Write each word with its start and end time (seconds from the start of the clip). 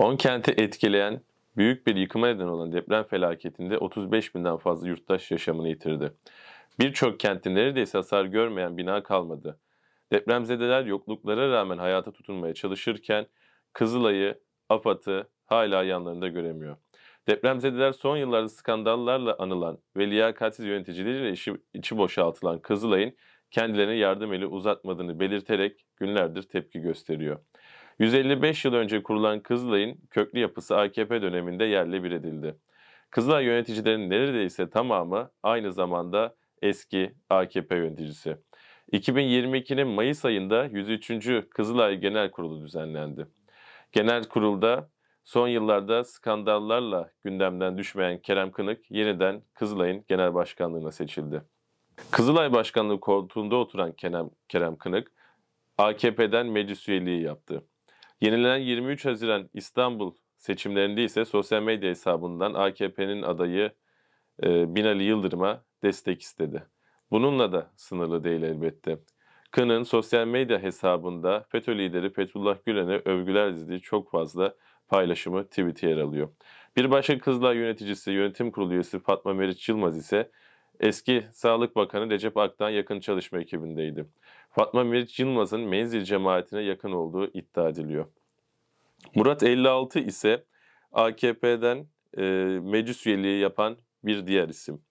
10 0.00 0.16
kenti 0.16 0.52
etkileyen 0.52 1.20
büyük 1.56 1.86
bir 1.86 1.96
yıkıma 1.96 2.26
neden 2.26 2.46
olan 2.46 2.72
deprem 2.72 3.04
felaketinde 3.04 3.78
35 3.78 4.34
binden 4.34 4.56
fazla 4.56 4.88
yurttaş 4.88 5.30
yaşamını 5.30 5.68
yitirdi. 5.68 6.12
Birçok 6.78 7.20
kentte 7.20 7.54
neredeyse 7.54 7.98
hasar 7.98 8.24
görmeyen 8.24 8.76
bina 8.76 9.02
kalmadı. 9.02 9.58
Depremzedeler 10.12 10.84
yokluklara 10.86 11.50
rağmen 11.50 11.78
hayata 11.78 12.12
tutunmaya 12.12 12.54
çalışırken 12.54 13.26
Kızılay'ı, 13.72 14.40
AFAD'ı 14.68 15.28
hala 15.46 15.82
yanlarında 15.82 16.28
göremiyor. 16.28 16.76
Depremzedeler 17.28 17.92
son 17.92 18.16
yıllarda 18.16 18.48
skandallarla 18.48 19.36
anılan 19.38 19.78
ve 19.96 20.10
liyakatsiz 20.10 20.66
yöneticileriyle 20.66 21.30
işi, 21.30 21.54
içi 21.74 21.98
boşaltılan 21.98 22.58
Kızılay'ın 22.58 23.12
kendilerine 23.50 23.94
yardım 23.94 24.32
eli 24.32 24.46
uzatmadığını 24.46 25.20
belirterek 25.20 25.86
günlerdir 25.96 26.42
tepki 26.42 26.80
gösteriyor. 26.80 27.38
155 28.00 28.64
yıl 28.64 28.74
önce 28.74 29.02
kurulan 29.02 29.40
Kızılay'ın 29.40 29.98
köklü 30.10 30.38
yapısı 30.38 30.76
AKP 30.76 31.22
döneminde 31.22 31.64
yerle 31.64 32.04
bir 32.04 32.12
edildi. 32.12 32.56
Kızılay 33.10 33.44
yöneticilerinin 33.44 34.10
neredeyse 34.10 34.70
tamamı 34.70 35.30
aynı 35.42 35.72
zamanda 35.72 36.34
eski 36.62 37.12
AKP 37.30 37.76
yöneticisi. 37.76 38.36
2022'nin 38.92 39.88
Mayıs 39.88 40.24
ayında 40.24 40.64
103. 40.64 41.30
Kızılay 41.50 41.96
Genel 41.96 42.30
Kurulu 42.30 42.64
düzenlendi. 42.64 43.26
Genel 43.92 44.24
kurulda 44.24 44.90
son 45.24 45.48
yıllarda 45.48 46.04
skandallarla 46.04 47.10
gündemden 47.24 47.78
düşmeyen 47.78 48.18
Kerem 48.18 48.52
Kınık 48.52 48.90
yeniden 48.90 49.42
Kızılay'ın 49.54 50.04
genel 50.08 50.34
başkanlığına 50.34 50.92
seçildi. 50.92 51.42
Kızılay 52.10 52.52
Başkanlığı 52.52 53.00
koltuğunda 53.00 53.56
oturan 53.56 53.92
Kerem, 53.92 54.30
Kerem 54.48 54.76
Kınık, 54.76 55.12
AKP'den 55.78 56.46
meclis 56.46 56.88
üyeliği 56.88 57.22
yaptı. 57.22 57.62
Yenilenen 58.20 58.58
23 58.58 59.04
Haziran 59.04 59.50
İstanbul 59.54 60.14
seçimlerinde 60.36 61.04
ise 61.04 61.24
sosyal 61.24 61.62
medya 61.62 61.90
hesabından 61.90 62.54
AKP'nin 62.54 63.22
adayı 63.22 63.72
e, 64.42 64.74
Binali 64.74 65.04
Yıldırım'a 65.04 65.64
destek 65.82 66.22
istedi. 66.22 66.66
Bununla 67.10 67.52
da 67.52 67.70
sınırlı 67.76 68.24
değil 68.24 68.42
elbette. 68.42 68.98
Kın'ın 69.50 69.82
sosyal 69.82 70.26
medya 70.26 70.62
hesabında 70.62 71.46
FETÖ 71.48 71.78
lideri 71.78 72.12
Fethullah 72.12 72.56
Gülen'e 72.66 73.02
övgüler 73.04 73.54
dizdiği 73.54 73.80
çok 73.80 74.10
fazla 74.10 74.54
paylaşımı 74.88 75.44
tweet'i 75.44 75.86
yer 75.86 75.98
alıyor. 75.98 76.28
Bir 76.76 76.90
başka 76.90 77.18
Kızılay 77.18 77.56
yöneticisi, 77.56 78.10
yönetim 78.10 78.50
kurulu 78.50 78.74
üyesi 78.74 78.98
Fatma 78.98 79.34
Meriç 79.34 79.68
Yılmaz 79.68 79.96
ise 79.96 80.30
eski 80.80 81.24
Sağlık 81.32 81.76
Bakanı 81.76 82.10
Recep 82.10 82.36
Ak'tan 82.36 82.70
yakın 82.70 83.00
çalışma 83.00 83.38
ekibindeydi. 83.38 84.06
Fatma 84.50 84.84
Meriç 84.84 85.20
Yılmaz'ın 85.20 85.60
menzil 85.60 86.04
cemaatine 86.04 86.60
yakın 86.62 86.92
olduğu 86.92 87.26
iddia 87.26 87.68
ediliyor. 87.68 88.06
Murat 89.14 89.42
56 89.42 89.98
ise 89.98 90.44
AKP'den 90.92 91.86
e, 92.18 92.22
meclis 92.62 93.06
üyeliği 93.06 93.40
yapan 93.40 93.76
bir 94.04 94.26
diğer 94.26 94.48
isim. 94.48 94.82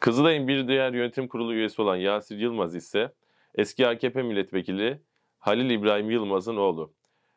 Kızılay'ın 0.00 0.48
bir 0.48 0.68
diğer 0.68 0.92
yönetim 0.92 1.28
kurulu 1.28 1.54
üyesi 1.54 1.82
olan 1.82 1.96
Yasir 1.96 2.38
Yılmaz 2.38 2.74
ise 2.74 3.12
eski 3.54 3.86
AKP 3.86 4.22
milletvekili 4.22 5.02
Halil 5.38 5.70
İbrahim 5.70 6.10
Yılmaz'ın 6.10 6.56
oğlu. 6.56 6.92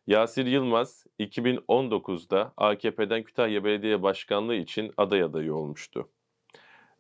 Yasir 0.07 0.45
Yılmaz 0.45 1.05
2019'da 1.19 2.53
AKP'den 2.57 3.23
Kütahya 3.23 3.63
Belediye 3.63 4.03
Başkanlığı 4.03 4.55
için 4.55 4.93
aday 4.97 5.23
adayı 5.23 5.55
olmuştu. 5.55 6.09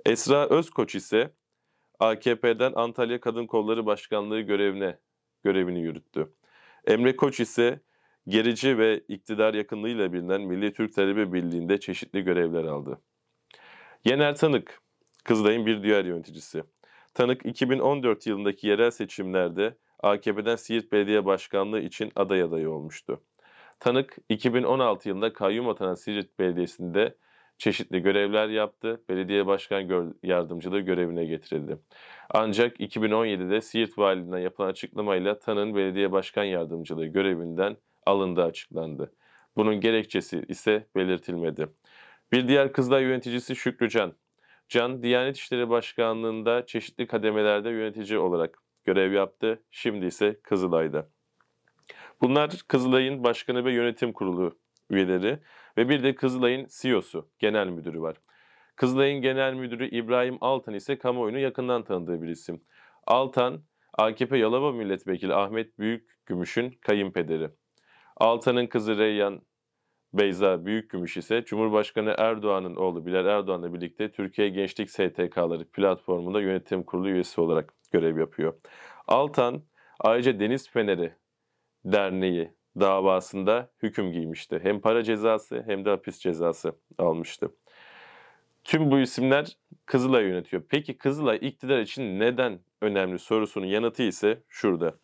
Esra 0.05 0.49
Özkoç 0.49 0.95
ise 0.95 1.33
AKP'den 2.01 2.73
Antalya 2.75 3.19
Kadın 3.19 3.47
Kolları 3.47 3.85
Başkanlığı 3.85 4.41
görevine 4.41 4.97
görevini 5.43 5.81
yürüttü. 5.81 6.33
Emre 6.87 7.15
Koç 7.15 7.39
ise 7.39 7.79
gerici 8.27 8.77
ve 8.77 8.99
iktidar 9.07 9.53
yakınlığıyla 9.53 10.13
bilinen 10.13 10.41
Milli 10.41 10.73
Türk 10.73 10.95
Talebe 10.95 11.33
Birliği'nde 11.33 11.79
çeşitli 11.79 12.21
görevler 12.21 12.63
aldı. 12.63 13.01
Yener 14.05 14.35
Tanık, 14.35 14.81
Kızılay'ın 15.23 15.65
bir 15.65 15.83
diğer 15.83 16.05
yöneticisi. 16.05 16.63
Tanık 17.13 17.45
2014 17.45 18.27
yılındaki 18.27 18.67
yerel 18.67 18.91
seçimlerde 18.91 19.77
AKP'den 19.99 20.55
Siirt 20.55 20.91
Belediye 20.91 21.25
Başkanlığı 21.25 21.79
için 21.79 22.11
aday 22.15 22.41
adayı 22.41 22.69
olmuştu. 22.69 23.23
Tanık 23.79 24.17
2016 24.29 25.09
yılında 25.09 25.33
kayyum 25.33 25.69
atanan 25.69 25.95
Siirt 25.95 26.39
Belediyesi'nde 26.39 27.15
çeşitli 27.61 28.01
görevler 28.01 28.47
yaptı. 28.47 29.01
Belediye 29.09 29.47
başkan 29.47 30.13
yardımcılığı 30.23 30.79
görevine 30.79 31.25
getirildi. 31.25 31.77
Ancak 32.29 32.79
2017'de 32.79 33.61
Siirt 33.61 33.97
Valiliğinden 33.97 34.39
yapılan 34.39 34.67
açıklamayla 34.67 35.39
Tan'ın 35.39 35.75
belediye 35.75 36.11
başkan 36.11 36.43
yardımcılığı 36.43 37.05
görevinden 37.05 37.77
alındığı 38.05 38.43
açıklandı. 38.43 39.13
Bunun 39.55 39.81
gerekçesi 39.81 40.45
ise 40.47 40.87
belirtilmedi. 40.95 41.67
Bir 42.31 42.47
diğer 42.47 42.73
Kızılay 42.73 43.03
yöneticisi 43.03 43.55
Şükrü 43.55 43.89
Can. 43.89 44.13
Can, 44.69 45.03
Diyanet 45.03 45.37
İşleri 45.37 45.69
Başkanlığı'nda 45.69 46.65
çeşitli 46.65 47.07
kademelerde 47.07 47.69
yönetici 47.69 48.19
olarak 48.19 48.57
görev 48.85 49.11
yaptı. 49.11 49.63
Şimdi 49.71 50.05
ise 50.05 50.39
Kızılay'da. 50.43 51.07
Bunlar 52.21 52.51
Kızılay'ın 52.67 53.23
başkanı 53.23 53.65
ve 53.65 53.73
yönetim 53.73 54.13
kurulu 54.13 54.57
üyeleri 54.91 55.39
ve 55.77 55.89
bir 55.89 56.03
de 56.03 56.15
Kızılay'ın 56.15 56.67
CEO'su, 56.81 57.29
genel 57.39 57.67
müdürü 57.67 58.01
var. 58.01 58.17
Kızılay'ın 58.75 59.21
genel 59.21 59.53
müdürü 59.53 59.89
İbrahim 59.89 60.37
Altan 60.41 60.73
ise 60.73 60.97
kamuoyunu 60.97 61.39
yakından 61.39 61.83
tanıdığı 61.83 62.21
bir 62.21 62.27
isim. 62.27 62.61
Altan, 63.07 63.63
AKP 63.93 64.37
Yalova 64.37 64.71
Milletvekili 64.71 65.33
Ahmet 65.33 65.79
Büyükgümüş'ün 65.79 66.69
kayınpederi. 66.81 67.49
Altan'ın 68.17 68.67
kızı 68.67 68.97
Reyyan 68.97 69.41
Beyza 70.13 70.65
Büyükgümüş 70.65 71.17
ise 71.17 71.45
Cumhurbaşkanı 71.45 72.15
Erdoğan'ın 72.17 72.75
oğlu 72.75 73.05
Bilal 73.05 73.25
Erdoğan'la 73.25 73.73
birlikte 73.73 74.11
Türkiye 74.11 74.49
Gençlik 74.49 74.89
STK'ları 74.89 75.65
platformunda 75.65 76.41
yönetim 76.41 76.83
kurulu 76.83 77.09
üyesi 77.09 77.41
olarak 77.41 77.73
görev 77.91 78.17
yapıyor. 78.19 78.53
Altan 79.07 79.63
ayrıca 79.99 80.39
Deniz 80.39 80.69
Feneri 80.69 81.15
Derneği 81.85 82.51
davasında 82.79 83.69
hüküm 83.83 84.11
giymişti. 84.11 84.59
Hem 84.63 84.81
para 84.81 85.03
cezası 85.03 85.63
hem 85.67 85.85
de 85.85 85.89
hapis 85.89 86.19
cezası 86.19 86.71
almıştı. 86.97 87.51
Tüm 88.63 88.91
bu 88.91 88.99
isimler 88.99 89.57
Kızılay 89.85 90.23
yönetiyor. 90.23 90.63
Peki 90.69 90.97
Kızılay 90.97 91.39
iktidar 91.41 91.79
için 91.79 92.19
neden 92.19 92.59
önemli 92.81 93.19
sorusunun 93.19 93.65
yanıtı 93.65 94.03
ise 94.03 94.43
şurada. 94.49 94.95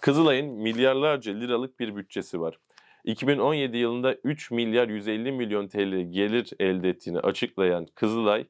Kızılay'ın 0.00 0.46
milyarlarca 0.46 1.32
liralık 1.32 1.80
bir 1.80 1.96
bütçesi 1.96 2.40
var. 2.40 2.58
2017 3.04 3.76
yılında 3.76 4.14
3 4.14 4.50
milyar 4.50 4.88
150 4.88 5.32
milyon 5.32 5.68
TL 5.68 6.12
gelir 6.12 6.50
elde 6.60 6.88
ettiğini 6.88 7.20
açıklayan 7.20 7.86
Kızılay, 7.94 8.46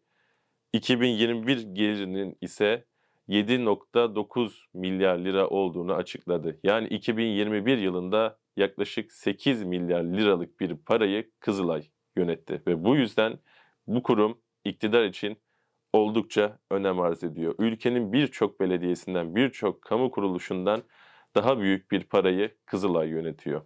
2021 0.72 1.62
gelirinin 1.62 2.36
ise 2.40 2.84
7.9 3.28 4.50
milyar 4.74 5.18
lira 5.18 5.48
olduğunu 5.48 5.94
açıkladı. 5.94 6.58
Yani 6.62 6.88
2021 6.88 7.78
yılında 7.78 8.38
yaklaşık 8.58 9.12
8 9.12 9.62
milyar 9.62 10.02
liralık 10.02 10.60
bir 10.60 10.76
parayı 10.76 11.30
Kızılay 11.40 11.90
yönetti 12.16 12.62
ve 12.66 12.84
bu 12.84 12.96
yüzden 12.96 13.38
bu 13.86 14.02
kurum 14.02 14.40
iktidar 14.64 15.04
için 15.04 15.38
oldukça 15.92 16.58
önem 16.70 17.00
arz 17.00 17.24
ediyor. 17.24 17.54
Ülkenin 17.58 18.12
birçok 18.12 18.60
belediyesinden, 18.60 19.34
birçok 19.34 19.82
kamu 19.82 20.10
kuruluşundan 20.10 20.82
daha 21.34 21.60
büyük 21.60 21.90
bir 21.90 22.04
parayı 22.04 22.54
Kızılay 22.66 23.08
yönetiyor. 23.08 23.62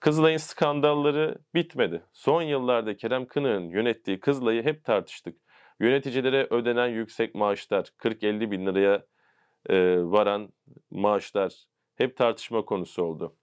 Kızılay'ın 0.00 0.36
skandalları 0.36 1.38
bitmedi. 1.54 2.02
Son 2.12 2.42
yıllarda 2.42 2.96
Kerem 2.96 3.26
Kınık'ın 3.26 3.68
yönettiği 3.68 4.20
Kızılay'ı 4.20 4.62
hep 4.62 4.84
tartıştık. 4.84 5.36
Yöneticilere 5.80 6.46
ödenen 6.50 6.88
yüksek 6.88 7.34
maaşlar, 7.34 7.84
40-50 7.98 8.50
bin 8.50 8.66
liraya 8.66 9.06
e, 9.70 9.96
varan 10.02 10.52
maaşlar 10.90 11.54
hep 11.94 12.16
tartışma 12.16 12.64
konusu 12.64 13.02
oldu. 13.02 13.36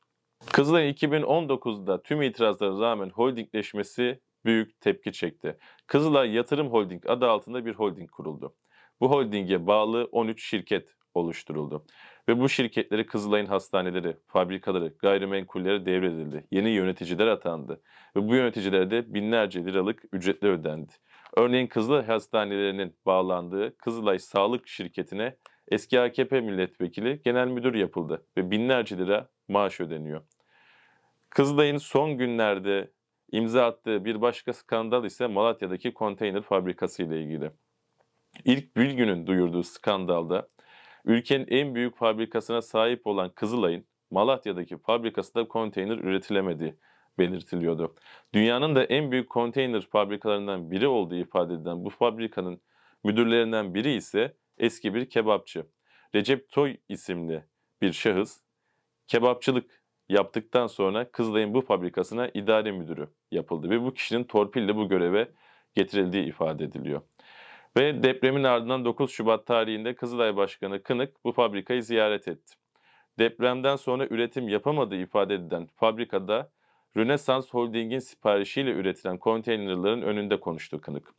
Kızılay 0.45 0.89
2019'da 0.89 2.03
tüm 2.03 2.21
itirazlara 2.21 2.79
rağmen 2.79 3.09
holdingleşmesi 3.09 4.19
büyük 4.45 4.81
tepki 4.81 5.11
çekti. 5.11 5.57
Kızılay 5.87 6.31
Yatırım 6.31 6.67
Holding 6.67 7.09
adı 7.09 7.29
altında 7.29 7.65
bir 7.65 7.73
holding 7.73 8.11
kuruldu. 8.11 8.55
Bu 9.01 9.11
holdinge 9.11 9.67
bağlı 9.67 10.09
13 10.11 10.43
şirket 10.43 10.89
oluşturuldu. 11.13 11.85
Ve 12.29 12.39
bu 12.39 12.49
şirketleri 12.49 13.05
Kızılay'ın 13.05 13.45
hastaneleri, 13.45 14.17
fabrikaları, 14.27 14.93
gayrimenkulleri 14.99 15.85
devredildi. 15.85 16.47
Yeni 16.51 16.69
yöneticiler 16.69 17.27
atandı. 17.27 17.81
Ve 18.15 18.27
bu 18.27 18.35
yöneticilere 18.35 18.91
de 18.91 19.13
binlerce 19.13 19.65
liralık 19.65 20.03
ücretler 20.13 20.49
ödendi. 20.49 20.93
Örneğin 21.37 21.67
Kızılay 21.67 22.05
Hastanelerinin 22.05 22.95
bağlandığı 23.05 23.77
Kızılay 23.77 24.19
Sağlık 24.19 24.67
Şirketi'ne 24.67 25.35
eski 25.69 25.99
AKP 25.99 26.41
milletvekili 26.41 27.21
genel 27.25 27.47
müdür 27.47 27.73
yapıldı 27.73 28.25
ve 28.37 28.51
binlerce 28.51 28.97
lira 28.97 29.29
maaş 29.47 29.79
ödeniyor. 29.79 30.21
Kızılay'ın 31.29 31.77
son 31.77 32.17
günlerde 32.17 32.91
imza 33.31 33.65
attığı 33.65 34.05
bir 34.05 34.21
başka 34.21 34.53
skandal 34.53 35.05
ise 35.05 35.27
Malatya'daki 35.27 35.93
konteyner 35.93 36.41
fabrikası 36.41 37.03
ile 37.03 37.21
ilgili. 37.21 37.51
İlk 38.45 38.75
Bülgün'ün 38.75 39.27
duyurduğu 39.27 39.63
skandalda 39.63 40.47
ülkenin 41.05 41.47
en 41.49 41.75
büyük 41.75 41.97
fabrikasına 41.97 42.61
sahip 42.61 43.07
olan 43.07 43.29
Kızılay'ın 43.29 43.85
Malatya'daki 44.11 44.77
fabrikasında 44.77 45.47
konteyner 45.47 45.97
üretilemediği 45.97 46.75
belirtiliyordu. 47.19 47.95
Dünyanın 48.33 48.75
da 48.75 48.83
en 48.83 49.11
büyük 49.11 49.29
konteyner 49.29 49.81
fabrikalarından 49.81 50.71
biri 50.71 50.87
olduğu 50.87 51.15
ifade 51.15 51.53
edilen 51.53 51.85
bu 51.85 51.89
fabrikanın 51.89 52.61
müdürlerinden 53.03 53.73
biri 53.73 53.93
ise 53.93 54.35
eski 54.59 54.93
bir 54.93 55.09
kebapçı. 55.09 55.65
Recep 56.15 56.49
Toy 56.51 56.77
isimli 56.89 57.43
bir 57.81 57.93
şahıs 57.93 58.37
kebapçılık 59.07 59.83
yaptıktan 60.09 60.67
sonra 60.67 61.11
Kızılay'ın 61.11 61.53
bu 61.53 61.61
fabrikasına 61.61 62.29
idare 62.33 62.71
müdürü 62.71 63.07
yapıldı 63.31 63.69
ve 63.69 63.81
bu 63.83 63.93
kişinin 63.93 64.23
torpille 64.23 64.75
bu 64.75 64.89
göreve 64.89 65.27
getirildiği 65.75 66.25
ifade 66.25 66.63
ediliyor. 66.63 67.01
Ve 67.77 68.03
depremin 68.03 68.43
ardından 68.43 68.85
9 68.85 69.11
Şubat 69.11 69.45
tarihinde 69.45 69.95
Kızılay 69.95 70.35
Başkanı 70.35 70.83
Kınık 70.83 71.25
bu 71.25 71.31
fabrikayı 71.31 71.83
ziyaret 71.83 72.27
etti. 72.27 72.55
Depremden 73.19 73.75
sonra 73.75 74.07
üretim 74.09 74.47
yapamadığı 74.47 74.95
ifade 74.95 75.33
edilen 75.33 75.67
fabrikada 75.75 76.51
Rönesans 76.97 77.49
Holding'in 77.49 77.99
siparişiyle 77.99 78.71
üretilen 78.71 79.17
konteynerların 79.17 80.01
önünde 80.01 80.39
konuştu 80.39 80.81
Kınık. 80.81 81.13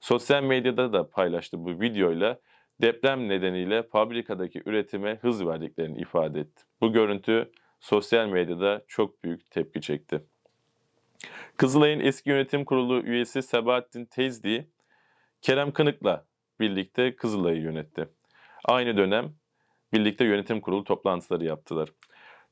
Sosyal 0.00 0.42
medyada 0.42 0.92
da 0.92 1.10
paylaştı 1.10 1.64
bu 1.64 1.80
videoyla 1.80 2.38
deprem 2.82 3.28
nedeniyle 3.28 3.82
fabrikadaki 3.82 4.62
üretime 4.66 5.18
hız 5.22 5.46
verdiklerini 5.46 5.98
ifade 6.00 6.40
etti. 6.40 6.62
Bu 6.80 6.92
görüntü 6.92 7.50
sosyal 7.80 8.28
medyada 8.28 8.82
çok 8.88 9.24
büyük 9.24 9.50
tepki 9.50 9.80
çekti. 9.80 10.24
Kızılay'ın 11.56 12.00
eski 12.00 12.30
yönetim 12.30 12.64
kurulu 12.64 13.02
üyesi 13.02 13.42
Sebahattin 13.42 14.04
Tezdi, 14.04 14.70
Kerem 15.42 15.72
Kınık'la 15.72 16.26
birlikte 16.60 17.16
Kızılay'ı 17.16 17.60
yönetti. 17.60 18.08
Aynı 18.64 18.96
dönem 18.96 19.34
birlikte 19.92 20.24
yönetim 20.24 20.60
kurulu 20.60 20.84
toplantıları 20.84 21.44
yaptılar. 21.44 21.88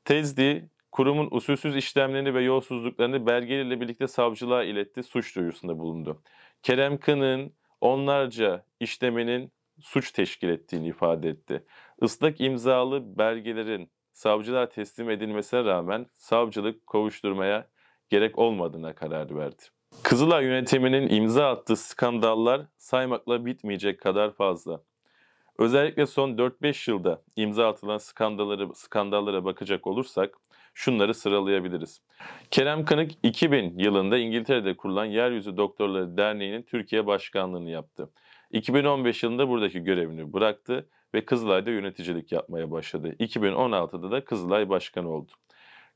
Tezdi, 0.04 0.70
kurumun 0.92 1.28
usulsüz 1.30 1.76
işlemlerini 1.76 2.34
ve 2.34 2.42
yolsuzluklarını 2.42 3.26
belgeleriyle 3.26 3.80
birlikte 3.80 4.06
savcılığa 4.08 4.64
iletti, 4.64 5.02
suç 5.02 5.36
duyurusunda 5.36 5.78
bulundu. 5.78 6.22
Kerem 6.62 6.98
Kınık'ın 6.98 7.52
onlarca 7.80 8.64
işlemenin 8.80 9.52
suç 9.80 10.12
teşkil 10.12 10.48
ettiğini 10.48 10.88
ifade 10.88 11.28
etti. 11.28 11.64
Islak 12.02 12.40
imzalı 12.40 13.18
belgelerin 13.18 13.90
savcılığa 14.12 14.68
teslim 14.68 15.10
edilmesine 15.10 15.64
rağmen 15.64 16.06
savcılık 16.16 16.86
kovuşturmaya 16.86 17.68
gerek 18.08 18.38
olmadığına 18.38 18.94
karar 18.94 19.36
verdi. 19.36 19.62
Kızılay 20.02 20.44
yönetiminin 20.44 21.08
imza 21.08 21.50
attığı 21.50 21.76
skandallar 21.76 22.62
saymakla 22.76 23.46
bitmeyecek 23.46 24.00
kadar 24.00 24.34
fazla. 24.34 24.80
Özellikle 25.58 26.06
son 26.06 26.30
4-5 26.30 26.90
yılda 26.90 27.22
imza 27.36 27.68
atılan 27.68 27.98
skandalları, 27.98 28.74
skandallara 28.74 29.44
bakacak 29.44 29.86
olursak 29.86 30.34
şunları 30.74 31.14
sıralayabiliriz. 31.14 32.02
Kerem 32.50 32.84
Kınık 32.84 33.10
2000 33.22 33.78
yılında 33.78 34.18
İngiltere'de 34.18 34.76
kurulan 34.76 35.04
Yeryüzü 35.04 35.56
Doktorları 35.56 36.16
Derneği'nin 36.16 36.62
Türkiye 36.62 37.06
Başkanlığını 37.06 37.70
yaptı. 37.70 38.10
2015 38.50 39.22
yılında 39.22 39.48
buradaki 39.48 39.84
görevini 39.84 40.32
bıraktı 40.32 40.88
ve 41.14 41.24
Kızılay'da 41.24 41.70
yöneticilik 41.70 42.32
yapmaya 42.32 42.70
başladı. 42.70 43.16
2016'da 43.20 44.10
da 44.10 44.24
Kızılay 44.24 44.68
Başkanı 44.68 45.10
oldu. 45.10 45.32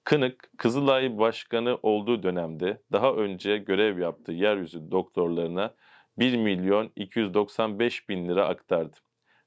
Kınık, 0.04 0.50
Kızılay 0.58 1.18
Başkanı 1.18 1.78
olduğu 1.82 2.22
dönemde 2.22 2.82
daha 2.92 3.12
önce 3.12 3.58
görev 3.58 3.98
yaptığı 3.98 4.32
yeryüzü 4.32 4.90
doktorlarına 4.90 5.74
1 6.18 6.36
milyon 6.36 6.90
295 6.96 8.08
bin 8.08 8.28
lira 8.28 8.48
aktardı. 8.48 8.96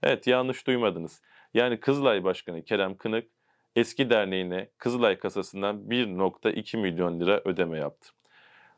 Evet 0.04 0.28
yanlış 0.28 0.68
duymadınız. 0.68 1.22
Yani 1.54 1.80
Kızılay 1.80 2.24
Başkanı 2.24 2.63
Kerem 2.63 2.98
Kınık 2.98 3.28
eski 3.75 4.10
derneğine 4.10 4.69
Kızılay 4.78 5.19
kasasından 5.19 5.78
1.2 5.78 6.78
milyon 6.78 7.19
lira 7.19 7.42
ödeme 7.46 7.78
yaptı. 7.78 8.10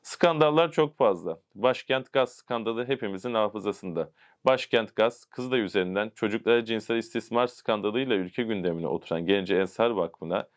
Skandallar 0.08 0.72
çok 0.72 0.98
fazla. 0.98 1.42
Başkent 1.56 2.14
gaz 2.14 2.36
skandalı 2.36 2.86
hepimizin 2.86 3.34
hafızasında. 3.34 4.12
Başkent 4.46 4.96
gaz, 4.96 5.26
Kızılay 5.26 5.62
üzerinden 5.62 6.12
çocuklara 6.16 6.66
cinsel 6.66 6.98
istismar 6.98 7.48
skandalıyla 7.48 8.16
ülke 8.16 8.44
gündemine 8.44 8.88
oturan 8.88 9.26
Gence 9.26 9.56
Ensar 9.56 9.90
Vakfı'na 9.90 10.48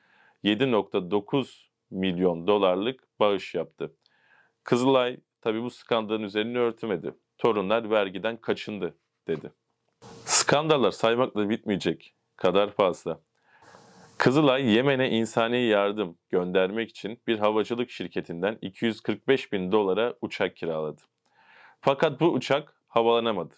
7.9 0.44 1.68
milyon 1.90 2.46
dolarlık 2.46 3.20
bağış 3.20 3.54
yaptı. 3.54 3.96
Kızılay 4.64 5.20
tabi 5.40 5.62
bu 5.62 5.70
skandalın 5.70 6.22
üzerini 6.22 6.58
örtmedi. 6.58 7.14
Torunlar 7.38 7.90
vergiden 7.90 8.36
kaçındı 8.36 8.94
dedi. 9.28 9.52
Skandallar 10.24 10.90
saymakla 10.90 11.50
bitmeyecek 11.50 12.14
kadar 12.36 12.70
fazla. 12.70 13.20
Kızılay 14.20 14.74
Yemen'e 14.74 15.10
insani 15.10 15.58
yardım 15.62 16.18
göndermek 16.28 16.90
için 16.90 17.20
bir 17.26 17.38
havacılık 17.38 17.90
şirketinden 17.90 18.58
245 18.62 19.52
bin 19.52 19.72
dolara 19.72 20.14
uçak 20.20 20.56
kiraladı. 20.56 21.00
Fakat 21.80 22.20
bu 22.20 22.26
uçak 22.26 22.76
havalanamadı. 22.88 23.54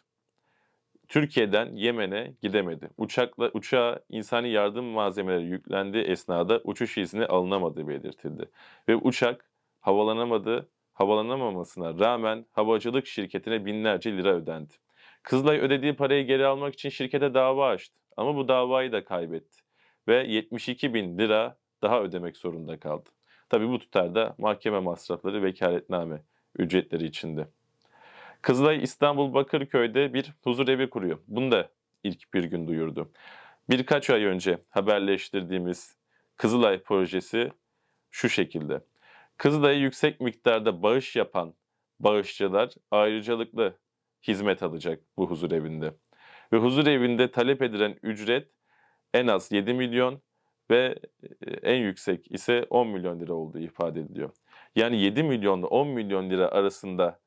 Türkiye'den 1.08 1.72
Yemen'e 1.74 2.34
gidemedi. 2.42 2.90
Uçakla 2.96 3.50
uçağa 3.54 4.00
insani 4.08 4.50
yardım 4.50 4.84
malzemeleri 4.84 5.44
yüklendiği 5.44 6.04
esnada 6.04 6.60
uçuş 6.64 6.98
izni 6.98 7.26
alınamadığı 7.26 7.88
belirtildi. 7.88 8.50
Ve 8.88 8.96
uçak 8.96 9.50
havalanamadı, 9.80 10.68
havalanamamasına 10.92 11.98
rağmen 11.98 12.46
havacılık 12.52 13.06
şirketine 13.06 13.64
binlerce 13.64 14.12
lira 14.16 14.34
ödendi. 14.34 14.74
Kızılay 15.22 15.58
ödediği 15.58 15.96
parayı 15.96 16.26
geri 16.26 16.46
almak 16.46 16.74
için 16.74 16.88
şirkete 16.88 17.34
dava 17.34 17.68
açtı 17.68 17.94
ama 18.16 18.36
bu 18.36 18.48
davayı 18.48 18.92
da 18.92 19.04
kaybetti 19.04 19.71
ve 20.08 20.26
72 20.26 20.94
bin 20.94 21.18
lira 21.18 21.56
daha 21.82 22.02
ödemek 22.02 22.36
zorunda 22.36 22.80
kaldı. 22.80 23.10
Tabi 23.48 23.68
bu 23.68 23.78
tutarda 23.78 24.34
mahkeme 24.38 24.78
masrafları 24.78 25.42
vekaletname 25.42 26.22
ücretleri 26.58 27.04
içinde. 27.04 27.48
Kızılay 28.42 28.82
İstanbul 28.82 29.34
Bakırköy'de 29.34 30.14
bir 30.14 30.32
huzur 30.42 30.68
evi 30.68 30.90
kuruyor. 30.90 31.18
Bunu 31.28 31.52
da 31.52 31.68
ilk 32.04 32.34
bir 32.34 32.44
gün 32.44 32.68
duyurdu. 32.68 33.10
Birkaç 33.70 34.10
ay 34.10 34.24
önce 34.24 34.58
haberleştirdiğimiz 34.70 35.96
Kızılay 36.36 36.82
projesi 36.82 37.52
şu 38.10 38.28
şekilde. 38.28 38.80
Kızılay'a 39.36 39.78
yüksek 39.78 40.20
miktarda 40.20 40.82
bağış 40.82 41.16
yapan 41.16 41.54
bağışçılar 42.00 42.74
ayrıcalıklı 42.90 43.78
hizmet 44.22 44.62
alacak 44.62 45.00
bu 45.16 45.30
huzur 45.30 45.50
evinde. 45.50 45.94
Ve 46.52 46.56
huzur 46.56 46.86
evinde 46.86 47.30
talep 47.30 47.62
edilen 47.62 47.98
ücret 48.02 48.48
en 49.14 49.26
az 49.26 49.52
7 49.52 49.74
milyon 49.74 50.22
ve 50.70 50.96
e, 51.46 51.50
en 51.50 51.76
yüksek 51.76 52.32
ise 52.32 52.66
10 52.70 52.88
milyon 52.88 53.20
lira 53.20 53.34
olduğu 53.34 53.58
ifade 53.58 54.00
ediliyor. 54.00 54.30
Yani 54.76 55.00
7 55.00 55.22
milyonla 55.22 55.66
10 55.66 55.88
milyon 55.88 56.30
lira 56.30 56.48
arasında 56.48 57.18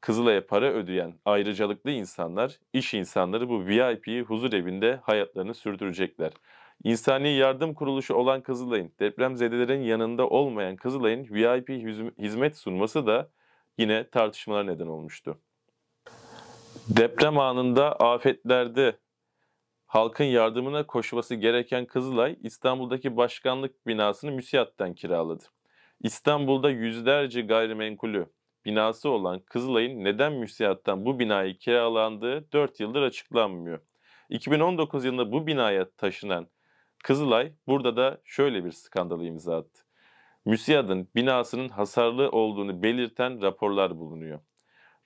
Kızılay'a 0.00 0.46
para 0.46 0.66
ödeyen 0.72 1.14
ayrıcalıklı 1.24 1.90
insanlar, 1.90 2.58
iş 2.72 2.94
insanları 2.94 3.48
bu 3.48 3.66
VIP 3.66 4.28
huzur 4.28 4.52
evinde 4.52 5.00
hayatlarını 5.02 5.54
sürdürecekler. 5.54 6.32
İnsani 6.84 7.28
yardım 7.28 7.74
kuruluşu 7.74 8.14
olan 8.14 8.40
Kızılay'ın, 8.40 8.92
depremzedelerin 9.00 9.82
yanında 9.82 10.28
olmayan 10.28 10.76
Kızılay'ın 10.76 11.24
VIP 11.30 11.68
hizmet 12.18 12.56
sunması 12.56 13.06
da 13.06 13.30
yine 13.78 14.08
tartışmalar 14.10 14.66
neden 14.66 14.86
olmuştu. 14.86 15.38
Deprem 16.88 17.38
anında 17.38 17.96
afetlerde 17.96 18.96
halkın 19.88 20.24
yardımına 20.24 20.86
koşması 20.86 21.34
gereken 21.34 21.86
Kızılay, 21.86 22.36
İstanbul'daki 22.42 23.16
başkanlık 23.16 23.86
binasını 23.86 24.30
müsiyattan 24.30 24.94
kiraladı. 24.94 25.44
İstanbul'da 26.00 26.70
yüzlerce 26.70 27.40
gayrimenkulü 27.40 28.26
binası 28.64 29.08
olan 29.08 29.40
Kızılay'ın 29.40 30.04
neden 30.04 30.32
müsiyattan 30.32 31.04
bu 31.06 31.18
binayı 31.18 31.58
kiralandığı 31.58 32.52
4 32.52 32.80
yıldır 32.80 33.02
açıklanmıyor. 33.02 33.80
2019 34.30 35.04
yılında 35.04 35.32
bu 35.32 35.46
binaya 35.46 35.90
taşınan 35.90 36.48
Kızılay 37.04 37.52
burada 37.66 37.96
da 37.96 38.20
şöyle 38.24 38.64
bir 38.64 38.72
skandalı 38.72 39.24
imza 39.24 39.56
attı. 39.56 39.82
Müsiyadın 40.44 41.08
binasının 41.14 41.68
hasarlı 41.68 42.30
olduğunu 42.30 42.82
belirten 42.82 43.42
raporlar 43.42 43.98
bulunuyor. 43.98 44.40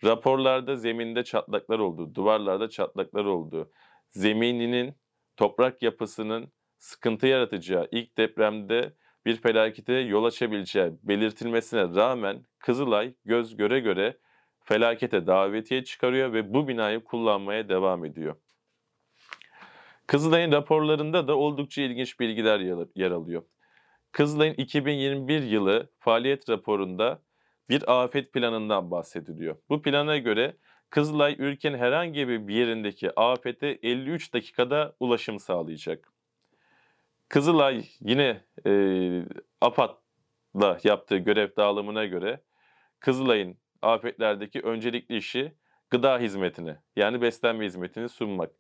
Raporlarda 0.05 0.77
zeminde 0.77 1.25
çatlaklar 1.25 1.79
olduğu, 1.79 2.15
duvarlarda 2.15 2.69
çatlaklar 2.69 3.25
olduğu, 3.25 3.71
zemininin, 4.12 4.95
toprak 5.37 5.83
yapısının 5.83 6.52
sıkıntı 6.78 7.26
yaratacağı 7.26 7.88
ilk 7.90 8.19
depremde 8.19 8.95
bir 9.26 9.37
felakete 9.37 9.92
yol 9.92 10.25
açabileceği 10.25 10.92
belirtilmesine 11.02 11.81
rağmen 11.81 12.45
Kızılay 12.59 13.14
göz 13.25 13.57
göre 13.57 13.81
göre 13.81 14.19
felakete 14.64 15.26
davetiye 15.26 15.85
çıkarıyor 15.85 16.33
ve 16.33 16.54
bu 16.54 16.69
binayı 16.69 17.04
kullanmaya 17.04 17.69
devam 17.69 18.04
ediyor. 18.04 18.37
Kızılay'ın 20.07 20.52
raporlarında 20.52 21.28
da 21.28 21.37
oldukça 21.37 21.83
ilginç 21.83 22.21
bilgiler 22.21 22.61
yer 22.95 23.11
alıyor. 23.11 23.42
Kızılay'ın 24.12 24.54
2021 24.54 25.42
yılı 25.42 25.90
faaliyet 25.99 26.49
raporunda 26.49 27.23
bir 27.69 28.02
afet 28.02 28.33
planından 28.33 28.90
bahsediliyor. 28.90 29.57
Bu 29.69 29.83
plana 29.83 30.19
göre 30.19 30.57
Kızılay 30.93 31.37
ülkenin 31.39 31.79
herhangi 31.79 32.29
bir 32.29 32.55
yerindeki 32.55 33.21
afete 33.21 33.79
53 33.83 34.35
dakikada 34.35 34.97
ulaşım 35.01 35.39
sağlayacak. 35.39 36.13
Kızılay 37.29 37.85
yine 38.01 38.45
e, 38.67 38.73
AFAD 39.61 39.91
da 40.61 40.79
yaptığı 40.85 41.17
görev 41.17 41.49
dağılımına 41.57 42.05
göre 42.05 42.43
Kızılay'ın 43.01 43.57
afetlerdeki 43.83 44.61
öncelikli 44.61 45.17
işi 45.17 45.55
gıda 45.91 46.19
hizmetini 46.19 46.77
yani 46.97 47.23
beslenme 47.23 47.65
hizmetini 47.65 48.09
sunmak. 48.09 48.51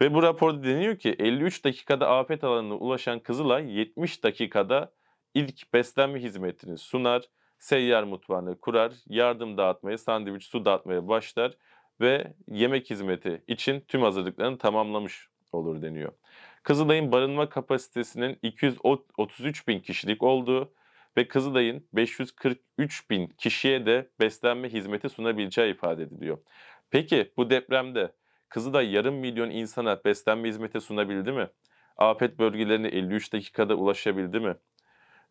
Ve 0.00 0.14
bu 0.14 0.22
raporda 0.22 0.64
deniyor 0.64 0.96
ki 0.96 1.16
53 1.18 1.64
dakikada 1.64 2.08
afet 2.08 2.44
alanına 2.44 2.74
ulaşan 2.74 3.20
Kızılay 3.20 3.78
70 3.78 4.24
dakikada 4.24 4.92
ilk 5.34 5.72
beslenme 5.72 6.22
hizmetini 6.22 6.78
sunar, 6.78 7.22
seyyar 7.58 8.02
mutfağını 8.02 8.60
kurar, 8.60 8.92
yardım 9.08 9.58
dağıtmaya, 9.58 9.98
sandviç, 9.98 10.44
su 10.44 10.64
dağıtmaya 10.64 11.08
başlar 11.08 11.56
ve 12.00 12.34
yemek 12.48 12.90
hizmeti 12.90 13.42
için 13.46 13.80
tüm 13.88 14.02
hazırlıklarını 14.02 14.58
tamamlamış 14.58 15.28
olur 15.52 15.82
deniyor. 15.82 16.12
Kızılay'ın 16.62 17.12
barınma 17.12 17.48
kapasitesinin 17.48 18.38
233 18.42 19.68
bin 19.68 19.80
kişilik 19.80 20.22
olduğu 20.22 20.72
ve 21.16 21.28
Kızılay'ın 21.28 21.86
543 21.92 23.10
bin 23.10 23.26
kişiye 23.26 23.86
de 23.86 24.10
beslenme 24.20 24.68
hizmeti 24.68 25.08
sunabileceği 25.08 25.74
ifade 25.74 26.02
ediliyor. 26.02 26.38
Peki 26.90 27.32
bu 27.36 27.50
depremde 27.50 28.12
Kızılay 28.48 28.92
yarım 28.92 29.14
milyon 29.14 29.50
insana 29.50 30.04
beslenme 30.04 30.48
hizmeti 30.48 30.80
sunabildi 30.80 31.32
mi? 31.32 31.48
Afet 31.96 32.38
bölgelerine 32.38 32.88
53 32.88 33.32
dakikada 33.32 33.74
ulaşabildi 33.74 34.40
mi? 34.40 34.56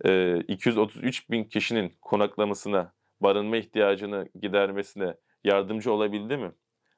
Ee, 0.05 0.39
233 0.47 1.29
bin 1.29 1.43
kişinin 1.43 1.97
konaklamasına, 2.01 2.93
barınma 3.21 3.57
ihtiyacını 3.57 4.29
gidermesine 4.41 5.15
yardımcı 5.43 5.91
olabildi 5.93 6.37
mi? 6.37 6.51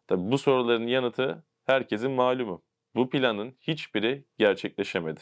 Tabii 0.07 0.31
bu 0.31 0.37
soruların 0.37 0.87
yanıtı 0.87 1.43
herkesin 1.65 2.11
malumu. 2.11 2.63
Bu 2.95 3.09
planın 3.09 3.57
hiçbiri 3.61 4.25
gerçekleşemedi. 4.37 5.21